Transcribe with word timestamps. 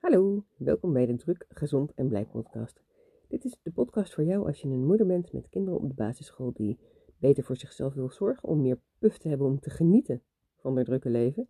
Hallo, 0.00 0.44
welkom 0.56 0.92
bij 0.92 1.06
de 1.06 1.16
Druk, 1.16 1.46
Gezond 1.48 1.94
en 1.94 2.08
Blij 2.08 2.26
podcast. 2.26 2.82
Dit 3.28 3.44
is 3.44 3.58
de 3.62 3.70
podcast 3.70 4.14
voor 4.14 4.24
jou 4.24 4.46
als 4.46 4.60
je 4.60 4.68
een 4.68 4.86
moeder 4.86 5.06
bent 5.06 5.32
met 5.32 5.48
kinderen 5.48 5.80
op 5.80 5.88
de 5.88 5.94
basisschool 5.94 6.52
die 6.52 6.78
beter 7.18 7.44
voor 7.44 7.56
zichzelf 7.56 7.94
wil 7.94 8.10
zorgen, 8.10 8.48
om 8.48 8.60
meer 8.60 8.80
puf 8.98 9.18
te 9.18 9.28
hebben 9.28 9.46
om 9.46 9.60
te 9.60 9.70
genieten 9.70 10.22
van 10.56 10.74
haar 10.74 10.84
drukke 10.84 11.10
leven, 11.10 11.48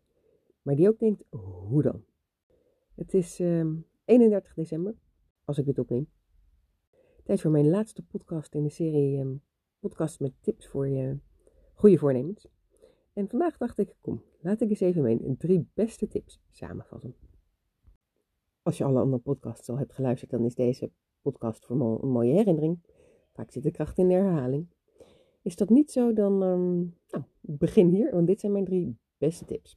maar 0.62 0.74
die 0.74 0.88
ook 0.88 0.98
denkt, 0.98 1.24
hoe 1.68 1.82
dan? 1.82 2.04
Het 2.94 3.14
is 3.14 3.38
31 3.38 3.87
ehm, 4.04 4.54
december, 4.54 4.94
als 5.44 5.58
ik 5.58 5.64
dit 5.64 5.78
opneem. 5.78 6.08
Tijd 7.24 7.40
voor 7.40 7.51
mijn 7.51 7.71
laatste 7.71 8.03
podcast 8.03 8.54
in 8.54 8.62
de 8.62 8.71
serie 8.71 9.19
um, 9.19 9.42
podcast 9.78 10.21
met 10.21 10.32
tips 10.40 10.69
voor 10.69 10.88
je 10.88 11.19
goede 11.74 11.98
voornemens. 11.98 12.48
En 13.12 13.28
vandaag 13.28 13.56
dacht 13.56 13.78
ik, 13.78 13.96
kom, 14.01 14.22
laat 14.40 14.60
ik 14.60 14.71
eens 14.71 14.80
even 14.80 15.03
mijn 15.03 15.37
drie 15.37 15.69
beste 15.74 16.09
tips 16.09 16.42
samenvatten. 16.51 17.30
Als 18.62 18.79
je 18.79 18.84
alle 18.84 19.01
andere 19.01 19.23
podcasts 19.23 19.69
al 19.69 19.79
hebt 19.79 19.93
geluisterd, 19.93 20.30
dan 20.30 20.45
is 20.45 20.55
deze 20.55 20.91
podcast 21.21 21.66
voor 21.66 21.77
me 21.77 21.98
een 22.03 22.09
mooie 22.09 22.33
herinnering. 22.33 22.79
Vaak 23.33 23.51
zit 23.51 23.62
de 23.62 23.71
kracht 23.71 23.98
in 23.98 24.09
de 24.09 24.15
herhaling. 24.15 24.69
Is 25.43 25.57
dat 25.57 25.69
niet 25.69 25.93
zo, 25.93 26.12
dan 26.12 26.43
um, 26.43 26.97
nou, 27.11 27.25
begin 27.41 27.89
hier, 27.89 28.11
want 28.11 28.27
dit 28.27 28.41
zijn 28.41 28.53
mijn 28.53 28.65
drie 28.65 28.98
beste 29.19 29.45
tips. 29.45 29.77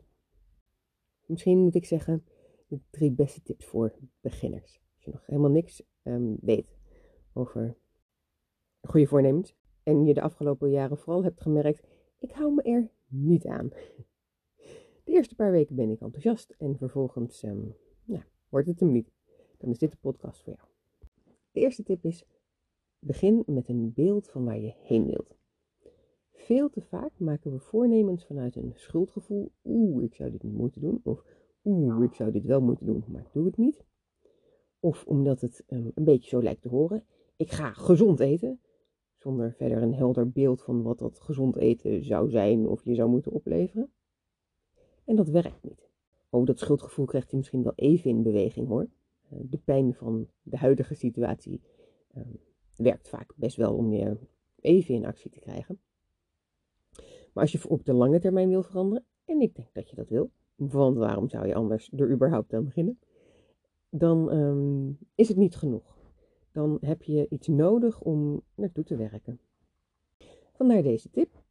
Misschien 1.25 1.57
moet 1.57 1.75
ik 1.75 1.85
zeggen, 1.85 2.25
de 2.67 2.79
drie 2.89 3.11
beste 3.11 3.41
tips 3.41 3.65
voor 3.65 3.95
beginners. 4.21 4.81
Als 4.95 5.05
je 5.05 5.11
nog 5.11 5.25
helemaal 5.25 5.51
niks 5.51 5.83
um, 6.03 6.37
weet 6.41 6.77
over 7.33 7.77
goede 8.81 9.07
voornemens 9.07 9.55
en 9.83 10.05
je 10.05 10.13
de 10.13 10.21
afgelopen 10.21 10.69
jaren 10.69 10.97
vooral 10.97 11.23
hebt 11.23 11.41
gemerkt, 11.41 11.87
ik 12.19 12.31
hou 12.31 12.53
me 12.53 12.61
er 12.61 12.91
niet 13.07 13.45
aan. 13.45 13.69
De 15.03 15.11
eerste 15.11 15.35
paar 15.35 15.51
weken 15.51 15.75
ben 15.75 15.89
ik 15.89 16.01
enthousiast 16.01 16.55
en 16.57 16.77
vervolgens 16.77 17.41
nou, 17.41 17.75
wordt 18.53 18.67
het 18.67 18.79
hem 18.79 18.91
niet. 18.91 19.11
Dan 19.57 19.69
is 19.69 19.77
dit 19.77 19.91
de 19.91 19.97
podcast 20.01 20.43
voor 20.43 20.53
jou. 20.53 20.67
De 21.51 21.59
eerste 21.59 21.83
tip 21.83 22.05
is: 22.05 22.25
begin 22.99 23.43
met 23.45 23.69
een 23.69 23.93
beeld 23.93 24.29
van 24.29 24.45
waar 24.45 24.59
je 24.59 24.73
heen 24.77 25.05
wilt. 25.05 25.35
Veel 26.31 26.69
te 26.69 26.81
vaak 26.81 27.11
maken 27.19 27.51
we 27.51 27.59
voornemens 27.59 28.25
vanuit 28.25 28.55
een 28.55 28.71
schuldgevoel. 28.75 29.51
Oeh, 29.63 30.03
ik 30.03 30.15
zou 30.15 30.31
dit 30.31 30.43
niet 30.43 30.53
moeten 30.53 30.81
doen. 30.81 30.99
Of 31.03 31.23
oeh, 31.63 32.03
ik 32.03 32.13
zou 32.13 32.31
dit 32.31 32.45
wel 32.45 32.61
moeten 32.61 32.85
doen, 32.85 33.03
maar 33.07 33.21
ik 33.21 33.33
doe 33.33 33.45
het 33.45 33.57
niet. 33.57 33.85
Of 34.79 35.05
omdat 35.07 35.41
het 35.41 35.63
um, 35.67 35.91
een 35.95 36.03
beetje 36.03 36.29
zo 36.29 36.41
lijkt 36.41 36.61
te 36.61 36.69
horen. 36.69 37.05
Ik 37.35 37.51
ga 37.51 37.73
gezond 37.73 38.19
eten. 38.19 38.59
Zonder 39.17 39.53
verder 39.53 39.81
een 39.81 39.93
helder 39.93 40.31
beeld 40.31 40.63
van 40.63 40.81
wat 40.81 40.99
dat 40.99 41.19
gezond 41.19 41.55
eten 41.55 42.03
zou 42.03 42.29
zijn 42.29 42.67
of 42.67 42.83
je 42.83 42.95
zou 42.95 43.09
moeten 43.09 43.31
opleveren. 43.31 43.91
En 45.05 45.15
dat 45.15 45.29
werkt 45.29 45.63
niet. 45.63 45.92
Oh, 46.33 46.45
dat 46.45 46.59
schuldgevoel 46.59 47.05
krijgt 47.05 47.29
hij 47.29 47.37
misschien 47.37 47.63
wel 47.63 47.73
even 47.75 48.09
in 48.09 48.23
beweging 48.23 48.67
hoor. 48.67 48.87
Eh, 49.29 49.37
de 49.41 49.57
pijn 49.57 49.93
van 49.93 50.27
de 50.41 50.57
huidige 50.57 50.93
situatie 50.93 51.61
ehm, 52.13 52.29
werkt 52.75 53.09
vaak 53.09 53.33
best 53.35 53.55
wel 53.55 53.75
om 53.75 53.91
je 53.91 54.17
even 54.59 54.95
in 54.95 55.05
actie 55.05 55.31
te 55.31 55.39
krijgen. 55.39 55.79
Maar 57.33 57.43
als 57.43 57.51
je 57.51 57.69
op 57.69 57.85
de 57.85 57.93
lange 57.93 58.19
termijn 58.19 58.49
wil 58.49 58.63
veranderen, 58.63 59.05
en 59.25 59.41
ik 59.41 59.55
denk 59.55 59.73
dat 59.73 59.89
je 59.89 59.95
dat 59.95 60.09
wil, 60.09 60.31
want 60.55 60.97
waarom 60.97 61.29
zou 61.29 61.47
je 61.47 61.55
anders 61.55 61.91
er 61.95 62.11
überhaupt 62.11 62.53
aan 62.53 62.63
beginnen? 62.63 62.99
Dan 63.89 64.31
ehm, 64.31 64.91
is 65.15 65.27
het 65.27 65.37
niet 65.37 65.55
genoeg. 65.55 65.97
Dan 66.51 66.77
heb 66.81 67.03
je 67.03 67.27
iets 67.29 67.47
nodig 67.47 68.01
om 68.01 68.41
naartoe 68.55 68.83
te 68.83 68.95
werken. 68.95 69.39
Vandaar 70.53 70.81
deze 70.81 71.09
tip 71.09 71.42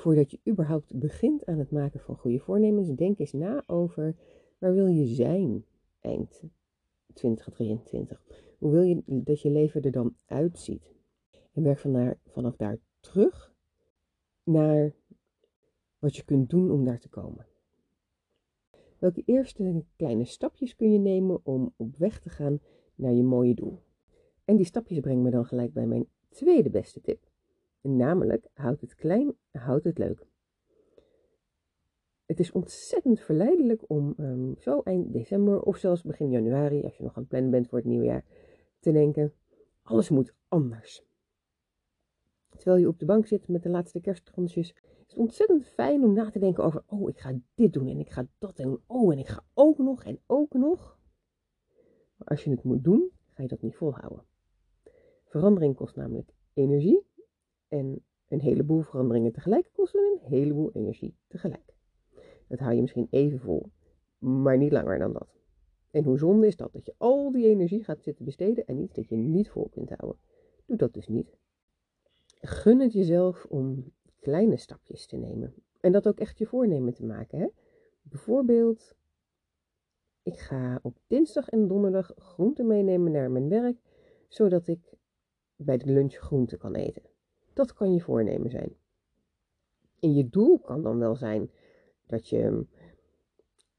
voordat 0.00 0.30
je 0.30 0.40
überhaupt 0.48 0.98
begint 0.98 1.46
aan 1.46 1.58
het 1.58 1.70
maken 1.70 2.00
van 2.00 2.16
goede 2.16 2.38
voornemens, 2.38 2.94
denk 2.94 3.18
eens 3.18 3.32
na 3.32 3.62
over 3.66 4.16
waar 4.58 4.74
wil 4.74 4.86
je 4.86 5.06
zijn 5.06 5.64
eind 6.00 6.42
2023. 7.12 8.22
Hoe 8.58 8.70
wil 8.70 8.82
je 8.82 9.02
dat 9.06 9.40
je 9.40 9.50
leven 9.50 9.82
er 9.82 9.90
dan 9.90 10.14
uitziet? 10.26 10.94
En 11.52 11.62
werk 11.62 11.78
vanaf 12.26 12.56
daar 12.56 12.78
terug 13.00 13.54
naar 14.44 14.94
wat 15.98 16.16
je 16.16 16.24
kunt 16.24 16.50
doen 16.50 16.70
om 16.70 16.84
daar 16.84 16.98
te 16.98 17.08
komen. 17.08 17.46
Welke 18.98 19.22
eerste 19.24 19.84
kleine 19.96 20.24
stapjes 20.24 20.76
kun 20.76 20.92
je 20.92 20.98
nemen 20.98 21.40
om 21.42 21.72
op 21.76 21.96
weg 21.96 22.20
te 22.20 22.28
gaan 22.28 22.60
naar 22.94 23.12
je 23.12 23.22
mooie 23.22 23.54
doel? 23.54 23.82
En 24.44 24.56
die 24.56 24.66
stapjes 24.66 25.00
brengen 25.00 25.22
me 25.22 25.30
dan 25.30 25.44
gelijk 25.44 25.72
bij 25.72 25.86
mijn 25.86 26.06
tweede 26.28 26.70
beste 26.70 27.00
tip. 27.00 27.29
Namelijk, 27.80 28.48
houd 28.52 28.80
het 28.80 28.94
klein, 28.94 29.34
houd 29.50 29.84
het 29.84 29.98
leuk. 29.98 30.26
Het 32.26 32.40
is 32.40 32.52
ontzettend 32.52 33.20
verleidelijk 33.20 33.90
om 33.90 34.14
um, 34.18 34.54
zo 34.58 34.80
eind 34.80 35.12
december 35.12 35.62
of 35.62 35.76
zelfs 35.76 36.02
begin 36.02 36.30
januari, 36.30 36.82
als 36.82 36.96
je 36.96 37.02
nog 37.02 37.14
aan 37.14 37.20
het 37.20 37.30
plannen 37.30 37.50
bent 37.50 37.68
voor 37.68 37.78
het 37.78 37.86
nieuwe 37.86 38.04
jaar, 38.04 38.24
te 38.80 38.92
denken: 38.92 39.34
alles 39.82 40.10
moet 40.10 40.34
anders. 40.48 41.04
Terwijl 42.56 42.80
je 42.80 42.88
op 42.88 42.98
de 42.98 43.04
bank 43.04 43.26
zit 43.26 43.48
met 43.48 43.62
de 43.62 43.68
laatste 43.68 44.00
kerstkransjes, 44.00 44.72
is 44.72 45.06
het 45.06 45.16
ontzettend 45.16 45.66
fijn 45.66 46.04
om 46.04 46.12
na 46.12 46.30
te 46.30 46.38
denken 46.38 46.64
over: 46.64 46.82
oh, 46.86 47.08
ik 47.08 47.18
ga 47.18 47.38
dit 47.54 47.72
doen 47.72 47.88
en 47.88 47.98
ik 47.98 48.10
ga 48.10 48.26
dat 48.38 48.56
doen. 48.56 48.82
Oh, 48.86 49.12
en 49.12 49.18
ik 49.18 49.28
ga 49.28 49.44
ook 49.54 49.78
nog 49.78 50.04
en 50.04 50.20
ook 50.26 50.52
nog. 50.52 50.98
Maar 52.16 52.28
als 52.28 52.44
je 52.44 52.50
het 52.50 52.62
moet 52.62 52.84
doen, 52.84 53.10
ga 53.26 53.42
je 53.42 53.48
dat 53.48 53.62
niet 53.62 53.76
volhouden. 53.76 54.24
Verandering 55.24 55.74
kost 55.74 55.96
namelijk 55.96 56.34
energie 56.52 57.06
en 57.70 58.04
een 58.28 58.40
heleboel 58.40 58.80
veranderingen 58.80 59.32
tegelijk 59.32 59.70
kosten 59.72 60.00
een 60.00 60.28
heleboel 60.28 60.72
energie 60.72 61.16
tegelijk. 61.28 61.74
Dat 62.48 62.58
hou 62.58 62.74
je 62.74 62.80
misschien 62.80 63.06
even 63.10 63.38
vol, 63.38 63.70
maar 64.18 64.58
niet 64.58 64.72
langer 64.72 64.98
dan 64.98 65.12
dat. 65.12 65.38
En 65.90 66.04
hoe 66.04 66.18
zonde 66.18 66.46
is 66.46 66.56
dat, 66.56 66.72
dat 66.72 66.86
je 66.86 66.94
al 66.98 67.32
die 67.32 67.48
energie 67.48 67.84
gaat 67.84 68.02
zitten 68.02 68.24
besteden 68.24 68.66
en 68.66 68.78
iets 68.78 68.94
dat 68.94 69.08
je 69.08 69.16
niet 69.16 69.50
vol 69.50 69.68
kunt 69.68 69.88
houden. 69.88 70.20
Doe 70.66 70.76
dat 70.76 70.94
dus 70.94 71.08
niet. 71.08 71.36
Gun 72.40 72.80
het 72.80 72.92
jezelf 72.92 73.46
om 73.48 73.92
kleine 74.20 74.56
stapjes 74.56 75.06
te 75.06 75.16
nemen. 75.16 75.54
En 75.80 75.92
dat 75.92 76.08
ook 76.08 76.18
echt 76.18 76.38
je 76.38 76.46
voornemen 76.46 76.94
te 76.94 77.04
maken. 77.04 77.38
Hè? 77.38 77.46
Bijvoorbeeld, 78.02 78.94
ik 80.22 80.38
ga 80.38 80.78
op 80.82 80.98
dinsdag 81.06 81.48
en 81.48 81.68
donderdag 81.68 82.12
groenten 82.16 82.66
meenemen 82.66 83.12
naar 83.12 83.30
mijn 83.30 83.48
werk, 83.48 83.76
zodat 84.28 84.66
ik 84.66 84.94
bij 85.56 85.76
de 85.76 85.92
lunch 85.92 86.14
groente 86.14 86.56
kan 86.56 86.74
eten. 86.74 87.02
Dat 87.52 87.72
kan 87.72 87.92
je 87.92 88.00
voornemen 88.00 88.50
zijn. 88.50 88.76
En 90.00 90.14
je 90.14 90.28
doel 90.28 90.58
kan 90.58 90.82
dan 90.82 90.98
wel 90.98 91.16
zijn 91.16 91.50
dat 92.06 92.28
je 92.28 92.66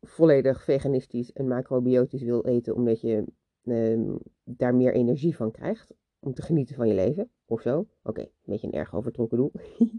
volledig 0.02 0.64
veganistisch 0.64 1.34
en 1.34 1.48
macrobiotisch 1.48 2.24
wil 2.24 2.46
eten, 2.46 2.76
omdat 2.76 3.02
je 3.02 3.26
ehm, 3.64 4.16
daar 4.44 4.76
meer 4.76 4.94
energie 4.94 5.36
van 5.36 5.52
krijgt 5.52 5.94
om 6.20 6.34
te 6.34 6.42
genieten 6.42 6.76
van 6.76 6.88
je 6.88 6.94
leven 6.94 7.30
of 7.46 7.62
zo. 7.62 7.88
Oké, 8.04 8.22
een 8.22 8.30
beetje 8.44 8.68
een 8.68 8.74
erg 8.74 8.96
overtrokken 8.96 9.38
doel. 9.38 9.52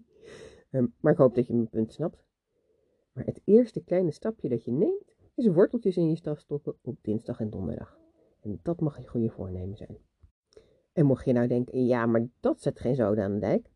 Ehm, 0.70 0.86
maar 1.00 1.12
ik 1.12 1.18
hoop 1.18 1.34
dat 1.34 1.46
je 1.46 1.54
mijn 1.54 1.68
punt 1.68 1.92
snapt. 1.92 2.24
Maar 3.12 3.24
het 3.24 3.40
eerste 3.44 3.80
kleine 3.80 4.10
stapje 4.10 4.48
dat 4.48 4.64
je 4.64 4.70
neemt, 4.70 5.14
is 5.34 5.46
worteltjes 5.46 5.96
in 5.96 6.08
je 6.08 6.16
staf 6.16 6.38
stoppen 6.38 6.76
op 6.82 6.96
dinsdag 7.02 7.40
en 7.40 7.50
donderdag. 7.50 7.98
En 8.40 8.60
dat 8.62 8.80
mag 8.80 8.98
je 8.98 9.08
goede 9.08 9.30
voornemen 9.30 9.76
zijn. 9.76 9.98
En 10.92 11.06
mocht 11.06 11.24
je 11.24 11.32
nou 11.32 11.46
denken, 11.46 11.86
ja, 11.86 12.06
maar 12.06 12.28
dat 12.40 12.60
zet 12.60 12.80
geen 12.80 12.94
zoden 12.94 13.24
aan 13.24 13.32
de 13.32 13.38
dijk. 13.38 13.70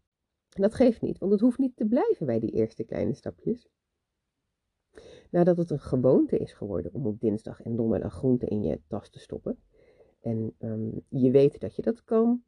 Dat 0.48 0.74
geeft 0.74 1.00
niet, 1.00 1.18
want 1.18 1.32
het 1.32 1.40
hoeft 1.40 1.58
niet 1.58 1.76
te 1.76 1.86
blijven 1.86 2.26
bij 2.26 2.40
die 2.40 2.50
eerste 2.50 2.84
kleine 2.84 3.14
stapjes. 3.14 3.68
Nadat 5.30 5.56
het 5.56 5.70
een 5.70 5.80
gewoonte 5.80 6.38
is 6.38 6.52
geworden 6.52 6.94
om 6.94 7.06
op 7.06 7.20
dinsdag 7.20 7.62
en 7.62 7.76
donderdag 7.76 8.12
groenten 8.12 8.48
in 8.48 8.62
je 8.62 8.80
tas 8.88 9.10
te 9.10 9.18
stoppen, 9.18 9.58
en 10.20 10.54
ehm, 10.58 10.90
je 11.08 11.30
weet 11.30 11.60
dat 11.60 11.76
je 11.76 11.82
dat 11.82 12.04
kan, 12.04 12.44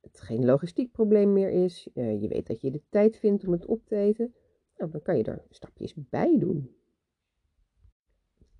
het 0.00 0.20
geen 0.20 0.44
logistiek 0.44 0.92
probleem 0.92 1.32
meer 1.32 1.50
is, 1.50 1.88
uh, 1.94 2.20
je 2.20 2.28
weet 2.28 2.46
dat 2.46 2.60
je 2.60 2.70
de 2.70 2.82
tijd 2.88 3.16
vindt 3.16 3.46
om 3.46 3.52
het 3.52 3.66
op 3.66 3.86
te 3.86 3.96
eten, 3.96 4.34
nou, 4.76 4.90
dan 4.90 5.02
kan 5.02 5.16
je 5.16 5.24
er 5.24 5.44
stapjes 5.50 5.94
bij 5.94 6.38
doen. 6.38 6.76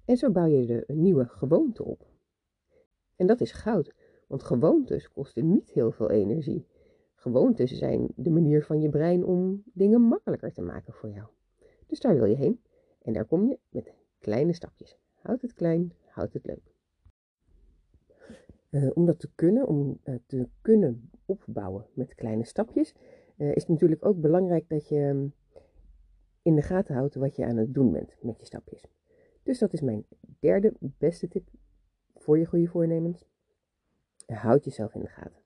En 0.05 0.17
zo 0.17 0.31
bouw 0.31 0.47
je 0.47 0.67
de, 0.67 0.85
nieuwe 0.87 1.29
gewoonte 1.29 1.85
op. 1.85 2.07
En 3.17 3.27
dat 3.27 3.41
is 3.41 3.53
goud, 3.53 3.95
want 4.35 4.47
gewoontes 4.47 5.13
kosten 5.13 5.51
niet 5.51 5.71
heel 5.71 5.93
veel 5.93 6.11
energie. 6.11 6.67
Gewoontes 7.15 7.71
zijn 7.71 8.09
de 8.17 8.31
manier 8.31 8.65
van 8.65 8.81
je 8.81 8.89
brein 8.89 9.25
om 9.25 9.63
dingen 9.73 10.01
makkelijker 10.01 10.53
te 10.53 10.63
maken 10.63 10.93
voor 10.93 11.11
jou. 11.11 11.27
Dus 11.87 12.01
daar 12.01 12.15
wil 12.15 12.25
je 12.25 12.37
heen. 12.37 12.61
En 13.03 13.13
daar 13.13 13.25
kom 13.25 13.49
je 13.49 13.59
met 13.69 13.93
kleine 14.19 14.53
stapjes. 14.53 14.99
Houd 15.15 15.43
het 15.43 15.53
klein, 15.53 15.93
houd 16.07 16.33
het 16.33 16.47
leuk. 16.47 16.75
Uh, 18.71 18.91
om 18.95 19.07
dat 19.07 19.19
te 19.19 19.31
kunnen, 19.35 19.67
om 19.67 20.01
uh, 20.05 20.15
te 20.27 20.49
kunnen 20.61 21.11
opbouwen 21.25 21.87
met 21.93 22.15
kleine 22.15 22.45
stapjes, 22.45 22.95
uh, 23.37 23.49
is 23.49 23.63
het 23.63 23.69
natuurlijk 23.69 24.05
ook 24.05 24.21
belangrijk 24.21 24.69
dat 24.69 24.89
je 24.89 25.01
um, 25.01 25.35
in 26.43 26.55
de 26.55 26.63
gaten 26.63 26.95
houdt 26.95 27.15
wat 27.15 27.37
je 27.37 27.45
aan 27.45 27.57
het 27.57 27.75
doen 27.75 27.93
bent 27.93 28.17
met 28.23 28.39
je 28.39 28.47
stapjes. 28.47 28.87
Dus 29.43 29.59
dat 29.59 29.73
is 29.73 29.81
mijn 29.81 30.05
derde 30.41 30.73
beste 30.81 31.29
tip 31.29 31.49
voor 32.15 32.39
je 32.39 32.47
goede 32.47 32.67
voornemens. 32.67 33.25
Houd 34.27 34.65
jezelf 34.65 34.95
in 34.95 35.01
de 35.01 35.09
gaten. 35.09 35.43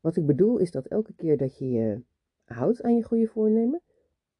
Wat 0.00 0.16
ik 0.16 0.26
bedoel 0.26 0.58
is 0.58 0.70
dat 0.70 0.86
elke 0.86 1.12
keer 1.12 1.36
dat 1.36 1.58
je 1.58 1.70
je 1.70 2.02
houdt 2.44 2.82
aan 2.82 2.96
je 2.96 3.02
goede 3.02 3.26
voornemen, 3.26 3.82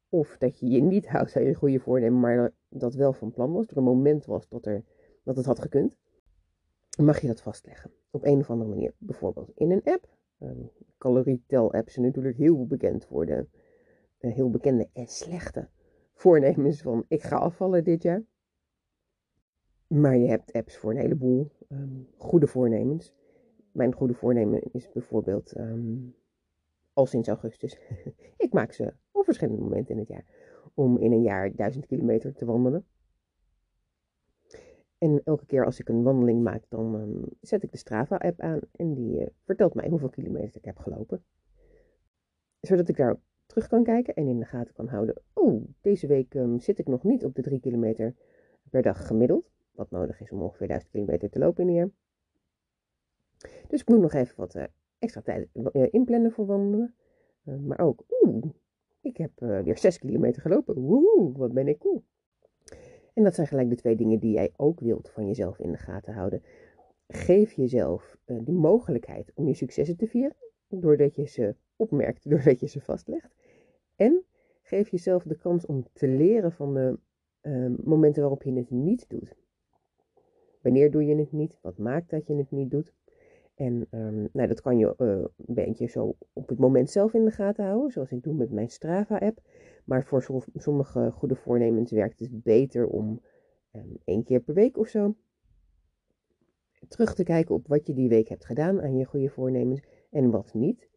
of 0.09 0.37
dat 0.37 0.59
je 0.59 0.67
je 0.67 0.81
niet 0.81 1.07
houdt 1.13 1.35
aan 1.35 1.43
je 1.43 1.53
goede 1.53 1.79
voornemen, 1.79 2.19
maar 2.19 2.53
dat 2.69 2.93
wel 2.93 3.13
van 3.13 3.31
plan 3.31 3.53
was, 3.53 3.67
er 3.67 3.77
een 3.77 3.83
moment 3.83 4.25
was 4.25 4.49
dat 4.49 4.65
er 4.65 4.83
dat 5.23 5.35
het 5.35 5.45
had 5.45 5.59
gekund, 5.59 5.97
mag 7.01 7.21
je 7.21 7.27
dat 7.27 7.41
vastleggen. 7.41 7.91
Op 8.11 8.25
een 8.25 8.39
of 8.39 8.49
andere 8.49 8.69
manier. 8.69 8.93
Bijvoorbeeld 8.97 9.51
in 9.55 9.71
een 9.71 9.83
app. 9.83 10.07
Um, 10.39 10.71
calorietel-apps 10.97 11.93
zijn 11.93 12.05
natuurlijk 12.05 12.37
heel 12.37 12.67
bekend 12.67 13.05
voor 13.05 13.25
de 13.25 13.47
uh, 14.19 14.33
heel 14.33 14.49
bekende 14.49 14.89
en 14.93 15.07
slechte 15.07 15.69
voornemens 16.13 16.81
van 16.81 17.05
ik 17.07 17.23
ga 17.23 17.35
afvallen 17.35 17.83
dit 17.83 18.03
jaar. 18.03 18.23
Maar 19.87 20.17
je 20.17 20.27
hebt 20.27 20.53
apps 20.53 20.77
voor 20.77 20.91
een 20.91 20.97
heleboel 20.97 21.51
um, 21.69 22.07
goede 22.17 22.47
voornemens. 22.47 23.13
Mijn 23.71 23.93
goede 23.93 24.13
voornemen 24.13 24.61
is 24.71 24.91
bijvoorbeeld 24.91 25.57
um, 25.57 26.15
al 26.93 27.05
sinds 27.05 27.27
augustus. 27.27 27.77
ik 28.37 28.53
maak 28.53 28.71
ze 28.71 28.93
op 29.11 29.23
verschillende 29.23 29.61
momenten 29.61 29.93
in 29.93 29.99
het 29.99 30.07
jaar. 30.07 30.25
Om 30.73 30.97
in 30.97 31.11
een 31.11 31.21
jaar 31.21 31.55
duizend 31.55 31.85
kilometer 31.85 32.33
te 32.33 32.45
wandelen. 32.45 32.85
En 34.97 35.21
elke 35.23 35.45
keer 35.45 35.65
als 35.65 35.79
ik 35.79 35.89
een 35.89 36.03
wandeling 36.03 36.43
maak, 36.43 36.63
dan 36.69 36.95
um, 36.95 37.25
zet 37.41 37.63
ik 37.63 37.71
de 37.71 37.77
Strava-app 37.77 38.41
aan 38.41 38.59
en 38.71 38.93
die 38.93 39.19
uh, 39.19 39.27
vertelt 39.43 39.73
mij 39.73 39.89
hoeveel 39.89 40.09
kilometer 40.09 40.55
ik 40.55 40.65
heb 40.65 40.77
gelopen. 40.77 41.23
Zodat 42.61 42.89
ik 42.89 42.97
daar 42.97 43.19
terug 43.45 43.67
kan 43.67 43.83
kijken 43.83 44.15
en 44.15 44.27
in 44.27 44.39
de 44.39 44.45
gaten 44.45 44.73
kan 44.73 44.87
houden. 44.87 45.21
Oh, 45.33 45.63
deze 45.81 46.07
week 46.07 46.33
um, 46.33 46.59
zit 46.59 46.79
ik 46.79 46.87
nog 46.87 47.03
niet 47.03 47.25
op 47.25 47.35
de 47.35 47.41
3 47.41 47.59
kilometer 47.59 48.15
per 48.69 48.81
dag 48.81 49.07
gemiddeld. 49.07 49.49
Wat 49.71 49.91
nodig 49.91 50.21
is 50.21 50.31
om 50.31 50.41
ongeveer 50.41 50.67
1000 50.67 50.91
kilometer 50.91 51.29
te 51.29 51.39
lopen 51.39 51.63
in 51.63 51.69
een 51.69 51.75
jaar. 51.75 51.89
Dus 53.69 53.81
ik 53.81 53.87
moet 53.87 53.99
nog 53.99 54.13
even 54.13 54.35
wat 54.37 54.55
uh, 54.55 54.63
extra 54.99 55.21
tijd 55.21 55.47
uh, 55.53 55.87
inplannen 55.91 56.31
voor 56.31 56.45
wandelen. 56.45 56.95
maar 57.43 57.79
ook, 57.79 58.03
oeh, 58.21 58.43
ik 59.01 59.17
heb 59.17 59.31
weer 59.39 59.77
6 59.77 59.99
kilometer 59.99 60.41
gelopen. 60.41 60.75
Woehoe, 60.75 61.31
wat 61.37 61.53
ben 61.53 61.67
ik 61.67 61.79
cool. 61.79 62.03
En 63.19 63.25
dat 63.25 63.35
zijn 63.35 63.47
gelijk 63.47 63.69
de 63.69 63.75
twee 63.75 63.95
dingen 63.95 64.19
die 64.19 64.31
jij 64.31 64.53
ook 64.55 64.79
wilt 64.79 65.09
van 65.09 65.27
jezelf 65.27 65.59
in 65.59 65.71
de 65.71 65.77
gaten 65.77 66.13
houden. 66.13 66.43
Geef 67.07 67.51
jezelf 67.51 68.17
uh, 68.25 68.39
de 68.45 68.51
mogelijkheid 68.51 69.31
om 69.35 69.47
je 69.47 69.53
successen 69.53 69.97
te 69.97 70.07
vieren, 70.07 70.35
doordat 70.67 71.15
je 71.15 71.25
ze 71.25 71.55
opmerkt, 71.75 72.23
doordat 72.29 72.59
je 72.59 72.67
ze 72.67 72.81
vastlegt. 72.81 73.35
En 73.95 74.23
geef 74.61 74.89
jezelf 74.89 75.23
de 75.23 75.37
kans 75.37 75.65
om 75.65 75.85
te 75.93 76.07
leren 76.07 76.51
van 76.51 76.73
de 76.73 76.99
uh, 77.41 77.77
momenten 77.83 78.21
waarop 78.21 78.43
je 78.43 78.53
het 78.53 78.69
niet 78.69 79.09
doet. 79.09 79.35
Wanneer 80.61 80.91
doe 80.91 81.05
je 81.05 81.15
het 81.15 81.31
niet? 81.31 81.57
Wat 81.61 81.77
maakt 81.77 82.09
dat 82.09 82.27
je 82.27 82.35
het 82.35 82.51
niet 82.51 82.71
doet? 82.71 82.93
En 83.59 83.87
um, 83.91 84.29
nou, 84.33 84.47
dat 84.47 84.61
kan 84.61 84.77
je 84.77 84.93
uh, 84.97 85.07
een 85.07 85.53
beetje 85.53 85.87
zo 85.87 86.15
op 86.33 86.49
het 86.49 86.59
moment 86.59 86.89
zelf 86.89 87.13
in 87.13 87.25
de 87.25 87.31
gaten 87.31 87.65
houden, 87.65 87.91
zoals 87.91 88.11
ik 88.11 88.23
doe 88.23 88.33
met 88.33 88.51
mijn 88.51 88.69
Strava-app. 88.69 89.41
Maar 89.85 90.05
voor 90.05 90.43
sommige 90.55 91.11
goede 91.11 91.35
voornemens 91.35 91.91
werkt 91.91 92.19
het 92.19 92.43
beter 92.43 92.87
om 92.87 93.21
um, 93.71 93.97
één 94.03 94.23
keer 94.23 94.39
per 94.39 94.53
week 94.53 94.77
of 94.77 94.87
zo 94.87 95.15
terug 96.87 97.15
te 97.15 97.23
kijken 97.23 97.55
op 97.55 97.67
wat 97.67 97.87
je 97.87 97.93
die 97.93 98.09
week 98.09 98.27
hebt 98.27 98.45
gedaan 98.45 98.81
aan 98.81 98.97
je 98.97 99.05
goede 99.05 99.29
voornemens 99.29 99.83
en 100.09 100.31
wat 100.31 100.53
niet. 100.53 100.89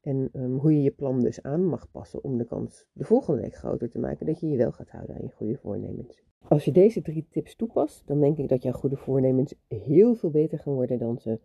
En 0.00 0.28
um, 0.32 0.58
hoe 0.58 0.72
je 0.72 0.82
je 0.82 0.90
plan 0.90 1.20
dus 1.20 1.42
aan 1.42 1.64
mag 1.64 1.90
passen 1.90 2.24
om 2.24 2.38
de 2.38 2.44
kans 2.44 2.86
de 2.92 3.04
volgende 3.04 3.40
week 3.40 3.54
groter 3.54 3.90
te 3.90 3.98
maken 3.98 4.26
dat 4.26 4.40
je 4.40 4.48
je 4.48 4.56
wel 4.56 4.72
gaat 4.72 4.90
houden 4.90 5.16
aan 5.16 5.22
je 5.22 5.30
goede 5.30 5.56
voornemens. 5.56 6.22
Als 6.48 6.64
je 6.64 6.72
deze 6.72 7.02
drie 7.02 7.26
tips 7.30 7.56
toepast, 7.56 8.06
dan 8.06 8.20
denk 8.20 8.38
ik 8.38 8.48
dat 8.48 8.62
jouw 8.62 8.72
goede 8.72 8.96
voornemens 8.96 9.54
heel 9.68 10.14
veel 10.14 10.30
beter 10.30 10.58
gaan 10.58 10.74
worden 10.74 10.98
dan 10.98 11.18
ze 11.18 11.40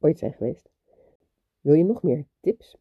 ooit 0.00 0.18
zijn 0.18 0.32
geweest. 0.32 0.70
Wil 1.60 1.74
je 1.74 1.84
nog 1.84 2.02
meer 2.02 2.26
tips 2.40 2.76